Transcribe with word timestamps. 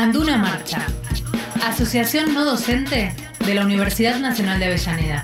Anduna 0.00 0.38
Marcha, 0.38 0.86
Asociación 1.62 2.32
No 2.32 2.46
Docente 2.46 3.14
de 3.44 3.54
la 3.54 3.66
Universidad 3.66 4.18
Nacional 4.18 4.58
de 4.58 4.64
Avellaneda. 4.64 5.22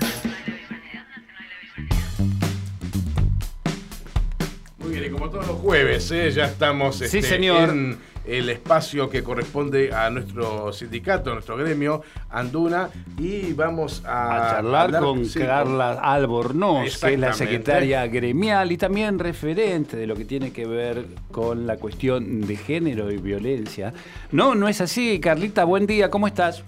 Todos 5.37 5.47
los 5.47 5.57
jueves, 5.57 6.11
¿eh? 6.11 6.31
ya 6.31 6.45
estamos 6.45 6.97
Sí, 6.97 7.05
este, 7.05 7.21
señor. 7.21 7.69
en 7.69 7.97
el 8.25 8.49
espacio 8.49 9.09
que 9.09 9.23
corresponde 9.23 9.93
a 9.93 10.09
nuestro 10.09 10.73
sindicato, 10.73 11.29
a 11.29 11.33
nuestro 11.35 11.55
gremio, 11.55 12.01
Anduna, 12.29 12.89
y 13.17 13.53
vamos 13.53 14.03
a, 14.05 14.47
a 14.47 14.51
charlar 14.55 14.85
hablar- 14.87 15.01
con 15.03 15.25
sí, 15.25 15.39
Carla 15.39 15.93
Albornoz, 15.93 16.97
que 16.99 17.13
es 17.13 17.19
la 17.19 17.33
secretaria 17.33 18.05
gremial 18.07 18.71
y 18.71 18.77
también 18.77 19.17
referente 19.19 19.95
de 19.95 20.07
lo 20.07 20.15
que 20.15 20.25
tiene 20.25 20.51
que 20.51 20.65
ver 20.67 21.05
con 21.31 21.65
la 21.67 21.77
cuestión 21.77 22.41
de 22.41 22.57
género 22.57 23.11
y 23.11 23.17
violencia. 23.17 23.93
No, 24.31 24.55
no 24.55 24.67
es 24.67 24.81
así, 24.81 25.19
Carlita, 25.21 25.63
buen 25.63 25.85
día, 25.87 26.09
¿cómo 26.09 26.27
estás? 26.27 26.63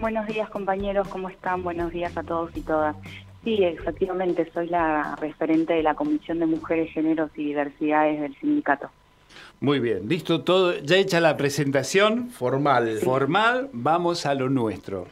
Buenos 0.00 0.26
días 0.26 0.48
compañeros, 0.48 1.06
¿cómo 1.08 1.28
están? 1.28 1.62
Buenos 1.62 1.92
días 1.92 2.16
a 2.16 2.22
todos 2.22 2.50
y 2.56 2.62
todas. 2.62 2.96
Sí, 3.44 3.64
efectivamente, 3.64 4.50
soy 4.52 4.68
la 4.68 5.16
referente 5.16 5.72
de 5.72 5.82
la 5.82 5.94
Comisión 5.94 6.40
de 6.40 6.46
Mujeres, 6.46 6.92
Géneros 6.92 7.30
y 7.36 7.44
Diversidades 7.44 8.20
del 8.20 8.34
sindicato. 8.36 8.90
Muy 9.60 9.78
bien, 9.78 10.08
listo, 10.08 10.42
todo, 10.42 10.78
ya 10.78 10.96
hecha 10.96 11.20
la 11.20 11.36
presentación 11.36 12.28
Formal. 12.30 12.98
formal, 12.98 13.68
vamos 13.72 14.26
a 14.26 14.34
lo 14.34 14.48
nuestro. 14.48 15.06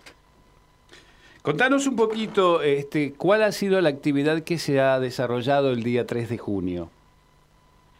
Contanos 1.42 1.86
un 1.86 1.96
poquito 1.96 2.62
este, 2.62 3.14
cuál 3.14 3.42
ha 3.42 3.52
sido 3.52 3.80
la 3.80 3.88
actividad 3.88 4.42
que 4.42 4.58
se 4.58 4.80
ha 4.80 4.98
desarrollado 5.00 5.70
el 5.70 5.82
día 5.82 6.06
3 6.06 6.28
de 6.28 6.38
junio. 6.38 6.90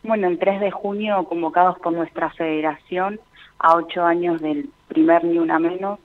Bueno, 0.03 0.29
el 0.29 0.39
3 0.39 0.61
de 0.61 0.71
junio, 0.71 1.25
convocados 1.25 1.79
por 1.79 1.93
nuestra 1.93 2.31
federación, 2.31 3.21
a 3.59 3.77
ocho 3.77 4.05
años 4.05 4.41
del 4.41 4.69
primer 4.89 5.25
Ni 5.25 5.39
Una 5.39 5.59
Menos, 5.59 5.99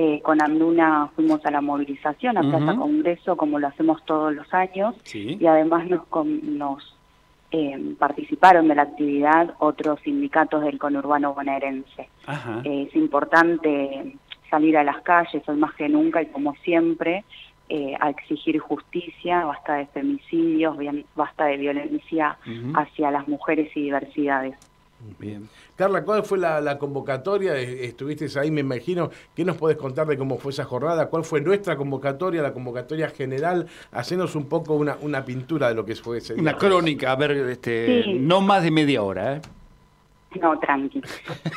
eh, 0.00 0.20
con 0.22 0.40
Anduna 0.40 1.10
fuimos 1.16 1.44
a 1.44 1.50
la 1.50 1.60
movilización, 1.60 2.38
a 2.38 2.42
Plaza. 2.42 2.76
Congreso, 2.76 3.36
como 3.36 3.58
lo 3.58 3.66
hacemos 3.66 4.04
todos 4.04 4.32
los 4.32 4.46
años, 4.54 4.94
Sí. 5.02 5.36
y 5.40 5.46
además 5.46 5.88
nos, 5.88 6.02
nos 6.44 6.96
eh, 7.50 7.94
participaron 7.98 8.68
de 8.68 8.76
la 8.76 8.82
actividad 8.82 9.54
otros 9.58 9.98
sindicatos 10.04 10.62
del 10.62 10.78
conurbano 10.78 11.34
bonaerense. 11.34 12.08
Eh, 12.62 12.86
es 12.88 12.94
importante 12.94 14.14
salir 14.50 14.76
a 14.78 14.84
las 14.84 15.00
calles 15.02 15.42
hoy 15.48 15.56
más 15.56 15.74
que 15.74 15.88
nunca 15.88 16.22
y 16.22 16.26
como 16.26 16.54
siempre 16.62 17.24
eh, 17.68 17.94
a 18.00 18.08
exigir 18.10 18.58
justicia, 18.60 19.44
basta 19.44 19.74
de 19.74 19.86
femicidios, 19.86 20.78
bien- 20.78 21.04
basta 21.16 21.46
de 21.46 21.56
violencia 21.56 22.38
Ujú. 22.46 22.72
hacia 22.78 23.10
las 23.10 23.26
mujeres 23.26 23.68
y 23.76 23.82
diversidades. 23.82 24.54
Bien. 25.18 25.48
Carla, 25.76 26.02
¿cuál 26.04 26.24
fue 26.24 26.38
la, 26.38 26.60
la 26.60 26.76
convocatoria? 26.76 27.54
Eh, 27.56 27.84
Estuviste 27.84 28.26
ahí, 28.38 28.50
me 28.50 28.60
imagino. 28.62 29.10
¿Qué 29.34 29.44
nos 29.44 29.56
podés 29.56 29.76
contar 29.76 30.06
de 30.08 30.18
cómo 30.18 30.38
fue 30.38 30.50
esa 30.50 30.64
jornada? 30.64 31.06
¿Cuál 31.08 31.24
fue 31.24 31.40
nuestra 31.40 31.76
convocatoria, 31.76 32.42
la 32.42 32.52
convocatoria 32.52 33.08
general? 33.08 33.66
Hacenos 33.92 34.34
un 34.34 34.48
poco 34.48 34.74
una, 34.74 34.96
una 35.00 35.24
pintura 35.24 35.68
de 35.68 35.74
lo 35.76 35.84
que 35.84 35.94
fue 35.94 36.18
ese 36.18 36.34
día. 36.34 36.42
Una 36.42 36.56
crónica, 36.56 37.12
a 37.12 37.16
ver, 37.16 37.30
este, 37.32 38.02
Sí. 38.02 38.14
no 38.14 38.40
más 38.40 38.62
de 38.64 38.70
media 38.72 39.02
hora. 39.02 39.36
¿eh? 39.36 39.40
No, 40.40 40.58
tranqui. 40.58 41.00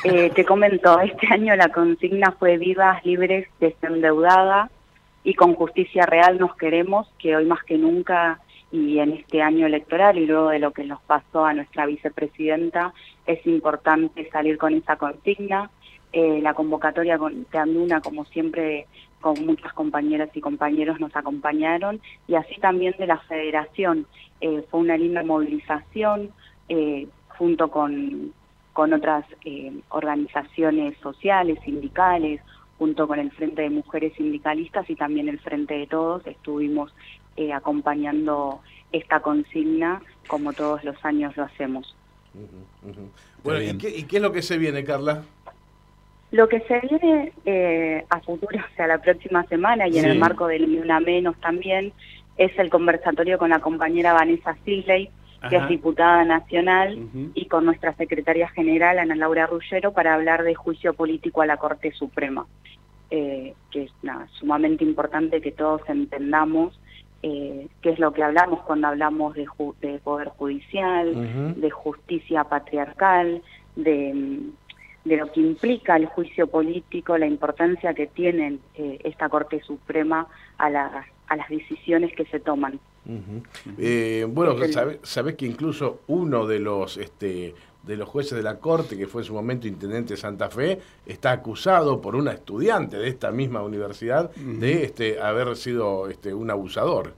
Eh, 0.04 0.30
te 0.34 0.44
comento, 0.44 0.98
este 1.00 1.26
año 1.30 1.54
la 1.56 1.68
consigna 1.68 2.32
fue 2.38 2.56
vivas, 2.58 3.04
libres, 3.04 3.48
desendeudada 3.60 4.70
y 5.24 5.34
con 5.34 5.54
justicia 5.54 6.06
real 6.06 6.38
nos 6.38 6.54
queremos, 6.56 7.06
que 7.18 7.36
hoy 7.36 7.44
más 7.44 7.62
que 7.64 7.76
nunca 7.76 8.40
y 8.72 8.98
en 8.98 9.12
este 9.12 9.42
año 9.42 9.66
electoral 9.66 10.18
y 10.18 10.26
luego 10.26 10.48
de 10.48 10.58
lo 10.58 10.72
que 10.72 10.84
nos 10.84 11.00
pasó 11.02 11.44
a 11.44 11.52
nuestra 11.52 11.86
vicepresidenta, 11.86 12.94
es 13.26 13.46
importante 13.46 14.28
salir 14.30 14.58
con 14.58 14.74
esa 14.74 14.96
consigna. 14.96 15.70
Eh, 16.12 16.40
la 16.42 16.54
convocatoria 16.54 17.16
con, 17.18 17.46
de 17.50 17.58
Anduna, 17.58 18.00
como 18.00 18.24
siempre, 18.26 18.86
con 19.20 19.46
muchas 19.46 19.72
compañeras 19.72 20.28
y 20.34 20.40
compañeros 20.40 21.00
nos 21.00 21.14
acompañaron 21.16 22.00
y 22.26 22.34
así 22.34 22.60
también 22.60 22.94
de 22.98 23.06
la 23.06 23.18
federación. 23.18 24.06
Eh, 24.40 24.64
fue 24.70 24.80
una 24.80 24.96
linda 24.96 25.22
movilización 25.22 26.30
eh, 26.68 27.06
junto 27.28 27.70
con, 27.70 28.32
con 28.72 28.92
otras 28.92 29.24
eh, 29.44 29.72
organizaciones 29.90 30.96
sociales, 30.98 31.58
sindicales, 31.64 32.40
junto 32.78 33.06
con 33.06 33.18
el 33.18 33.30
Frente 33.30 33.62
de 33.62 33.70
Mujeres 33.70 34.12
Sindicalistas 34.16 34.90
y 34.90 34.96
también 34.96 35.28
el 35.28 35.38
Frente 35.38 35.74
de 35.74 35.86
Todos, 35.86 36.26
estuvimos 36.26 36.92
eh, 37.36 37.52
acompañando 37.52 38.60
esta 38.92 39.20
consigna 39.20 40.02
como 40.26 40.52
todos 40.52 40.84
los 40.84 41.02
años 41.04 41.36
lo 41.36 41.44
hacemos. 41.44 41.96
Ujú. 42.34 43.10
Bueno, 43.42 43.62
¿y 43.62 43.78
qué, 43.78 43.90
¿y 43.90 44.04
qué 44.04 44.16
es 44.16 44.22
lo 44.22 44.32
que 44.32 44.42
se 44.42 44.58
viene, 44.58 44.84
Carla? 44.84 45.22
Lo 46.30 46.48
que 46.48 46.60
se 46.60 46.80
viene 46.80 47.32
eh, 47.44 48.04
a 48.08 48.20
futuro, 48.20 48.58
o 48.72 48.76
sea, 48.76 48.86
la 48.86 48.98
próxima 48.98 49.44
semana 49.44 49.88
y 49.88 49.98
en 49.98 50.06
el 50.06 50.18
marco 50.18 50.46
del 50.46 50.70
Ni 50.70 50.78
Una 50.78 51.00
Menos 51.00 51.38
también, 51.40 51.92
es 52.38 52.58
el 52.58 52.70
conversatorio 52.70 53.38
con 53.38 53.50
la 53.50 53.60
compañera 53.60 54.14
Vanessa 54.14 54.56
Sigley, 54.64 55.10
que 55.48 55.56
Ajá. 55.56 55.64
es 55.64 55.68
diputada 55.68 56.24
nacional, 56.24 56.96
y 57.34 57.46
con 57.46 57.64
nuestra 57.64 57.94
secretaria 57.94 58.48
general, 58.48 59.00
Ana 59.00 59.16
Laura 59.16 59.46
Rullero, 59.46 59.92
para 59.92 60.14
hablar 60.14 60.44
de 60.44 60.54
juicio 60.54 60.94
político 60.94 61.42
a 61.42 61.46
la 61.46 61.56
Corte 61.56 61.90
Suprema, 61.92 62.46
eh, 63.10 63.52
que 63.70 63.82
es 63.82 63.92
nada, 64.02 64.28
sumamente 64.38 64.84
importante 64.84 65.40
que 65.40 65.50
todos 65.50 65.82
entendamos 65.88 66.78
eh, 67.22 67.68
qué 67.80 67.90
es 67.90 67.98
lo 67.98 68.12
que 68.12 68.22
hablamos 68.22 68.60
cuando 68.62 68.88
hablamos 68.88 69.34
de, 69.34 69.46
ju- 69.46 69.74
de 69.80 69.98
poder 70.00 70.28
judicial, 70.28 71.14
de 71.56 71.70
justicia 71.70 72.44
patriarcal, 72.44 73.42
de, 73.76 74.40
de 75.04 75.16
lo 75.16 75.30
que 75.32 75.40
implica 75.40 75.96
el 75.96 76.06
juicio 76.06 76.46
político, 76.48 77.16
la 77.18 77.26
importancia 77.26 77.94
que 77.94 78.06
tiene 78.08 78.58
eh, 78.74 78.98
esta 79.04 79.28
Corte 79.28 79.60
Suprema 79.62 80.26
a, 80.58 80.68
las 80.70 80.92
a 81.28 81.36
las 81.36 81.48
decisiones 81.48 82.12
que 82.14 82.24
se 82.26 82.40
toman. 82.40 82.78
Eh, 83.78 84.26
bueno, 84.28 84.52
Es 84.52 84.62
el- 84.62 84.72
sabés, 84.72 84.98
sabés 85.02 85.34
que 85.36 85.46
incluso 85.46 86.00
uno 86.08 86.46
de 86.46 86.58
los 86.60 86.96
este, 86.98 87.54
de 87.82 87.96
los 87.96 88.08
jueces 88.08 88.36
de 88.36 88.42
la 88.42 88.58
corte, 88.58 88.96
que 88.96 89.06
fue 89.06 89.22
en 89.22 89.26
su 89.26 89.34
momento 89.34 89.66
intendente 89.66 90.14
de 90.14 90.16
Santa 90.16 90.48
Fe, 90.48 90.80
está 91.06 91.32
acusado 91.32 92.00
por 92.00 92.14
una 92.14 92.32
estudiante 92.32 92.96
de 92.96 93.08
esta 93.08 93.30
misma 93.30 93.62
universidad 93.62 94.30
de 94.34 94.84
este, 94.84 95.20
haber 95.20 95.56
sido 95.56 96.08
este, 96.08 96.32
un 96.32 96.50
abusador. 96.50 97.14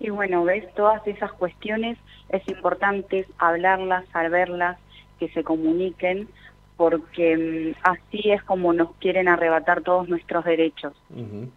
Y 0.00 0.10
bueno, 0.10 0.44
ves, 0.44 0.72
todas 0.74 1.04
esas 1.06 1.32
cuestiones 1.32 1.98
es 2.28 2.46
importante 2.48 3.26
hablarlas, 3.38 4.04
saberlas, 4.12 4.78
que 5.18 5.28
se 5.30 5.42
comuniquen, 5.42 6.28
porque 6.78 7.36
mm, 7.36 7.80
así 7.82 8.30
es 8.30 8.42
como 8.44 8.72
nos 8.72 8.92
quieren 9.00 9.28
arrebatar 9.28 9.82
todos 9.82 10.08
nuestros 10.08 10.44
derechos. 10.44 10.94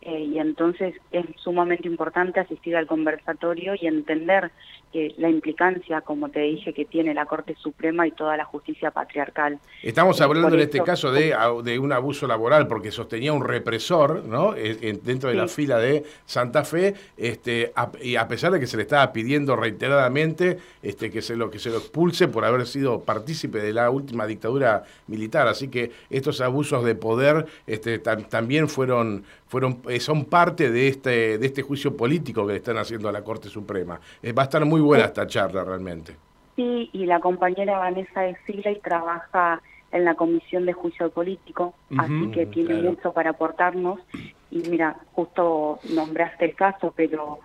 Eh, 0.01 0.19
y 0.33 0.39
entonces 0.39 0.95
es 1.11 1.25
sumamente 1.37 1.87
importante 1.87 2.39
asistir 2.39 2.75
al 2.75 2.87
conversatorio 2.87 3.73
y 3.79 3.85
entender 3.85 4.51
que 4.91 5.13
la 5.17 5.29
implicancia, 5.29 6.01
como 6.01 6.27
te 6.29 6.41
dije, 6.41 6.73
que 6.73 6.83
tiene 6.83 7.13
la 7.13 7.25
Corte 7.25 7.55
Suprema 7.55 8.07
y 8.07 8.11
toda 8.11 8.35
la 8.35 8.43
justicia 8.45 8.91
patriarcal. 8.91 9.59
Estamos 9.83 10.19
Eh, 10.19 10.23
hablando 10.23 10.53
en 10.55 10.59
este 10.61 10.81
caso 10.83 11.11
de, 11.13 11.33
de 11.63 11.79
un 11.79 11.93
abuso 11.93 12.27
laboral 12.27 12.67
porque 12.67 12.91
sostenía 12.91 13.31
un 13.31 13.45
represor 13.45 14.25
¿no? 14.25 14.53
Eh, 14.55 14.77
en- 14.81 15.01
dentro 15.03 15.29
de 15.29 15.35
la 15.35 15.47
fila 15.47 15.77
de 15.77 16.03
Santa 16.25 16.65
Fe 16.65 16.95
este, 17.15 17.71
a- 17.75 17.91
y 18.01 18.15
a 18.17 18.27
pesar 18.27 18.51
de 18.51 18.59
que 18.59 18.67
se 18.67 18.75
le 18.75 18.83
estaba 18.83 19.13
pidiendo 19.13 19.55
reiteradamente 19.55 20.57
este, 20.81 21.09
que, 21.11 21.21
se 21.21 21.35
lo, 21.35 21.49
que 21.51 21.59
se 21.59 21.69
lo 21.69 21.77
expulse 21.77 22.27
por 22.27 22.43
haber 22.43 22.65
sido 22.65 23.01
partícipe 23.01 23.59
de 23.59 23.71
la 23.73 23.89
última 23.91 24.25
dictadura 24.25 24.83
militar. 25.11 25.47
Así 25.47 25.67
que 25.67 25.91
estos 26.09 26.41
abusos 26.41 26.83
de 26.83 26.95
poder 26.95 27.45
este, 27.67 28.01
tam- 28.01 28.27
también 28.27 28.67
fueron, 28.67 29.23
fueron, 29.47 29.81
eh, 29.88 29.99
son 29.99 30.25
parte 30.25 30.72
de 30.72 30.88
este, 30.88 31.38
de 31.38 31.45
este 31.45 31.61
juicio 31.61 31.95
político 31.95 32.47
que 32.47 32.53
le 32.53 32.57
están 32.59 32.77
haciendo 32.77 33.09
a 33.09 33.11
la 33.11 33.23
Corte 33.23 33.50
Suprema. 33.50 34.00
Eh, 34.23 34.31
va 34.31 34.41
a 34.44 34.45
estar 34.45 34.66
muy 34.66 34.81
buena 34.81 35.05
esta 35.05 35.27
charla 35.27 35.63
realmente. 35.63 36.16
Sí, 36.55 36.89
y 36.94 37.05
la 37.05 37.19
compañera 37.19 37.77
Vanessa 37.77 38.21
de 38.21 38.35
Sigley 38.45 38.79
trabaja 38.81 39.61
en 39.91 40.05
la 40.05 40.16
Comisión 40.16 40.66
de 40.66 40.73
Juicio 40.73 41.09
Político, 41.09 41.73
así 41.97 42.31
que 42.31 42.45
tiene 42.45 42.75
claro. 42.75 42.89
mucho 42.91 43.12
para 43.13 43.31
aportarnos. 43.31 44.00
Y 44.50 44.59
mira, 44.69 44.95
justo 45.13 45.80
nombraste 45.94 46.45
el 46.45 46.56
caso, 46.56 46.94
pero 46.95 47.39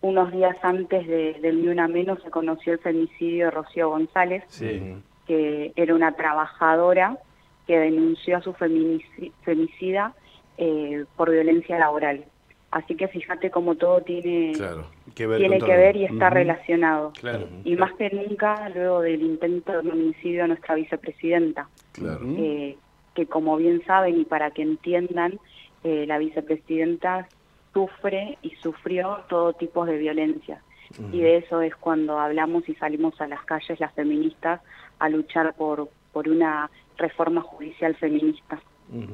unos 0.00 0.30
días 0.32 0.56
antes 0.62 1.06
de, 1.08 1.34
del 1.42 1.62
Ni 1.62 1.68
Una 1.68 1.88
Menos 1.88 2.22
se 2.22 2.30
conoció 2.30 2.74
el 2.74 2.78
femicidio 2.78 3.46
de 3.46 3.50
Rocío 3.50 3.88
González, 3.90 4.44
Sí. 4.48 4.96
Que 5.28 5.72
era 5.76 5.94
una 5.94 6.12
trabajadora 6.12 7.18
que 7.66 7.78
denunció 7.78 8.38
a 8.38 8.42
su 8.42 8.54
femicida 8.54 10.14
eh, 10.56 11.04
por 11.16 11.30
violencia 11.30 11.78
laboral. 11.78 12.24
Así 12.70 12.96
que 12.96 13.08
fíjate 13.08 13.50
cómo 13.50 13.76
todo 13.76 14.00
tiene, 14.00 14.52
Claro. 14.54 14.86
Que 15.14 15.26
ver 15.26 15.38
tiene 15.38 15.58
que 15.58 15.76
ver 15.76 15.96
y 15.96 16.04
está 16.04 16.30
relacionado. 16.30 17.12
Claro. 17.20 17.46
Y 17.64 17.76
más 17.76 17.92
que 17.94 18.10
nunca, 18.10 18.68
luego 18.70 19.02
del 19.02 19.22
intento 19.22 19.82
de 19.82 19.90
homicidio 19.90 20.44
a 20.44 20.48
nuestra 20.48 20.74
vicepresidenta, 20.74 21.68
eh, 22.38 22.76
que 23.14 23.26
como 23.26 23.56
bien 23.56 23.82
saben 23.86 24.20
y 24.20 24.24
para 24.24 24.50
que 24.50 24.62
entiendan, 24.62 25.38
eh, 25.84 26.04
la 26.06 26.18
vicepresidenta 26.18 27.28
sufre 27.72 28.38
y 28.42 28.50
sufrió 28.62 29.20
todo 29.28 29.52
tipo 29.52 29.84
de 29.86 29.96
violencia. 29.96 30.62
Y 31.12 31.20
de 31.20 31.38
eso 31.38 31.60
es 31.60 31.74
cuando 31.76 32.18
hablamos 32.18 32.68
y 32.68 32.74
salimos 32.74 33.20
a 33.20 33.26
las 33.26 33.44
calles 33.44 33.78
las 33.78 33.92
feministas 33.94 34.60
a 34.98 35.08
luchar 35.08 35.54
por, 35.54 35.88
por 36.12 36.28
una 36.28 36.70
reforma 36.96 37.42
judicial 37.42 37.94
feminista. 37.96 38.58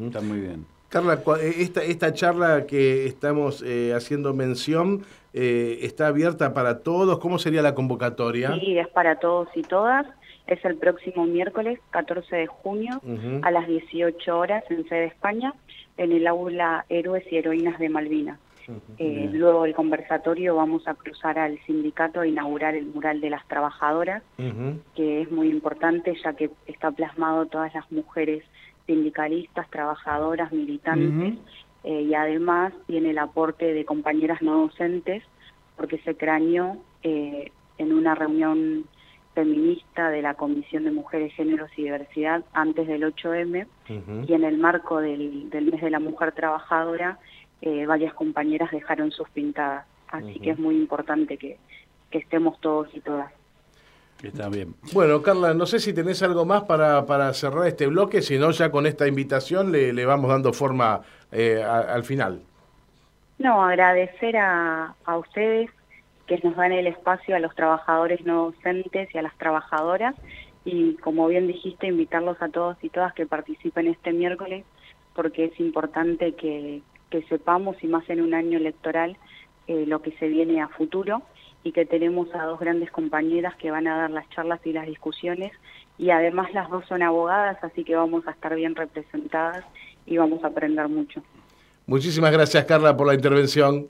Está 0.06 0.20
muy 0.20 0.40
bien. 0.40 0.66
Carla, 0.88 1.20
eh, 1.40 1.54
esta, 1.58 1.82
esta 1.82 2.12
charla 2.12 2.66
que 2.66 3.06
estamos 3.06 3.64
eh, 3.66 3.92
haciendo 3.94 4.32
mención 4.32 5.02
eh, 5.32 5.78
está 5.82 6.06
abierta 6.06 6.54
para 6.54 6.84
todos. 6.84 7.18
¿Cómo 7.18 7.40
sería 7.40 7.62
la 7.62 7.74
convocatoria? 7.74 8.54
Sí, 8.60 8.78
es 8.78 8.86
para 8.88 9.16
todos 9.16 9.48
y 9.56 9.62
todas. 9.62 10.06
Es 10.46 10.64
el 10.64 10.76
próximo 10.76 11.26
miércoles 11.26 11.80
14 11.90 12.36
de 12.36 12.46
junio 12.46 13.00
a 13.42 13.50
las 13.50 13.66
18 13.66 14.38
horas 14.38 14.62
en 14.68 14.86
sede 14.88 15.06
España, 15.06 15.54
en 15.96 16.12
el 16.12 16.26
aula 16.26 16.84
Héroes 16.88 17.24
y 17.30 17.38
Heroínas 17.38 17.78
de 17.78 17.88
Malvinas. 17.88 18.38
Luego 19.32 19.64
del 19.64 19.74
conversatorio 19.74 20.56
vamos 20.56 20.86
a 20.88 20.94
cruzar 20.94 21.38
al 21.38 21.58
sindicato 21.66 22.20
a 22.20 22.26
inaugurar 22.26 22.74
el 22.74 22.86
mural 22.86 23.20
de 23.20 23.30
las 23.30 23.46
trabajadoras, 23.48 24.22
que 24.94 25.22
es 25.22 25.30
muy 25.30 25.48
importante 25.48 26.14
ya 26.22 26.34
que 26.34 26.50
está 26.66 26.90
plasmado 26.90 27.46
todas 27.46 27.74
las 27.74 27.90
mujeres 27.90 28.44
sindicalistas, 28.86 29.68
trabajadoras, 29.70 30.52
militantes, 30.52 31.38
eh, 31.84 32.02
y 32.02 32.14
además 32.14 32.72
tiene 32.86 33.10
el 33.10 33.18
aporte 33.18 33.72
de 33.72 33.84
compañeras 33.84 34.42
no 34.42 34.62
docentes, 34.62 35.22
porque 35.76 35.98
se 35.98 36.16
craneó 36.16 36.78
eh, 37.02 37.50
en 37.78 37.92
una 37.92 38.14
reunión 38.14 38.84
feminista 39.34 40.10
de 40.10 40.22
la 40.22 40.34
Comisión 40.34 40.84
de 40.84 40.92
Mujeres, 40.92 41.34
Géneros 41.34 41.70
y 41.76 41.82
Diversidad 41.82 42.44
antes 42.52 42.86
del 42.86 43.02
8M, 43.02 43.66
y 44.26 44.32
en 44.32 44.44
el 44.44 44.58
marco 44.58 45.00
del, 45.00 45.50
mes 45.50 45.80
de 45.80 45.90
la 45.90 45.98
mujer 45.98 46.32
trabajadora, 46.32 47.18
eh, 47.64 47.86
varias 47.86 48.14
compañeras 48.14 48.70
dejaron 48.70 49.10
sus 49.10 49.28
pintadas. 49.30 49.86
Así 50.08 50.38
que 50.38 50.50
es 50.50 50.58
muy 50.58 50.76
importante 50.76 51.36
que 51.36 51.58
estemos 52.12 52.60
todos 52.60 52.88
y 52.94 53.00
todas. 53.00 53.32
Está 54.22 54.48
bien. 54.48 54.74
Bueno, 54.92 55.20
Carla, 55.22 55.52
no 55.52 55.66
sé 55.66 55.78
si 55.78 55.92
tenés 55.92 56.22
algo 56.22 56.44
más 56.44 56.62
para, 56.64 57.04
para 57.04 57.32
cerrar 57.34 57.66
este 57.66 57.86
bloque, 57.86 58.22
si 58.22 58.38
no, 58.38 58.50
ya 58.52 58.70
con 58.70 58.86
esta 58.86 59.06
invitación 59.06 59.70
le, 59.70 59.92
le 59.92 60.06
vamos 60.06 60.30
dando 60.30 60.52
forma 60.52 61.02
eh, 61.30 61.62
al 61.62 62.04
final. 62.04 62.40
No, 63.38 63.62
agradecer 63.62 64.36
a, 64.36 64.94
a 65.04 65.18
ustedes 65.18 65.70
que 66.26 66.38
nos 66.42 66.56
dan 66.56 66.72
el 66.72 66.86
espacio 66.86 67.36
a 67.36 67.38
los 67.38 67.54
trabajadores 67.54 68.24
no 68.24 68.46
docentes 68.46 69.14
y 69.14 69.18
a 69.18 69.22
las 69.22 69.36
trabajadoras 69.36 70.14
y 70.64 70.94
como 70.94 71.26
bien 71.26 71.46
dijiste, 71.46 71.86
invitarlos 71.88 72.40
a 72.40 72.48
todos 72.48 72.78
y 72.80 72.88
todas 72.88 73.12
que 73.12 73.26
participen 73.26 73.88
este 73.88 74.12
miércoles 74.12 74.64
porque 75.14 75.46
es 75.46 75.60
importante 75.60 76.32
que, 76.32 76.80
que 77.14 77.22
sepamos, 77.28 77.76
y 77.80 77.86
más 77.86 78.02
en 78.10 78.20
un 78.20 78.34
año 78.34 78.58
electoral, 78.58 79.16
eh, 79.68 79.84
lo 79.86 80.02
que 80.02 80.10
se 80.18 80.26
viene 80.26 80.60
a 80.60 80.66
futuro 80.66 81.22
y 81.62 81.70
que 81.70 81.86
tenemos 81.86 82.26
a 82.34 82.42
dos 82.42 82.58
grandes 82.58 82.90
compañeras 82.90 83.54
que 83.54 83.70
van 83.70 83.86
a 83.86 83.96
dar 83.96 84.10
las 84.10 84.28
charlas 84.30 84.58
y 84.64 84.72
las 84.72 84.84
discusiones 84.88 85.52
y 85.96 86.10
además 86.10 86.52
las 86.52 86.68
dos 86.70 86.84
son 86.88 87.04
abogadas, 87.04 87.56
así 87.62 87.84
que 87.84 87.94
vamos 87.94 88.26
a 88.26 88.32
estar 88.32 88.52
bien 88.56 88.74
representadas 88.74 89.64
y 90.06 90.16
vamos 90.16 90.42
a 90.42 90.48
aprender 90.48 90.88
mucho. 90.88 91.22
Muchísimas 91.86 92.32
gracias 92.32 92.64
Carla 92.64 92.96
por 92.96 93.06
la 93.06 93.14
intervención. 93.14 93.86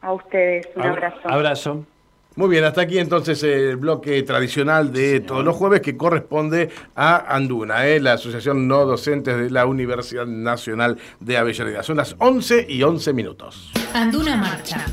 A 0.00 0.12
ustedes, 0.12 0.68
un 0.76 0.82
abrazo. 0.82 1.20
Abrazo. 1.24 1.86
Muy 2.36 2.48
bien, 2.48 2.64
hasta 2.64 2.82
aquí 2.82 2.98
entonces 2.98 3.42
el 3.42 3.76
bloque 3.76 4.22
tradicional 4.22 4.92
de 4.92 5.20
todos 5.20 5.44
los 5.44 5.56
jueves 5.56 5.80
que 5.80 5.96
corresponde 5.96 6.70
a 6.94 7.34
Anduna, 7.34 7.86
¿eh? 7.86 7.98
la 8.00 8.12
Asociación 8.12 8.68
No 8.68 8.84
Docentes 8.86 9.36
de 9.36 9.50
la 9.50 9.66
Universidad 9.66 10.26
Nacional 10.26 10.96
de 11.18 11.36
Avellaneda. 11.36 11.82
Son 11.82 11.96
las 11.96 12.14
11 12.18 12.66
y 12.68 12.82
11 12.82 13.12
minutos. 13.12 13.72
Anduna 13.94 14.36
Marcha. 14.36 14.86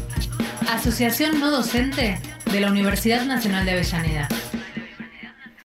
Asociación 0.67 1.39
No 1.39 1.51
Docente 1.51 2.19
de 2.51 2.59
la 2.59 2.71
Universidad 2.71 3.23
Nacional 3.25 3.65
de 3.65 3.71
Avellaneda. 3.71 4.27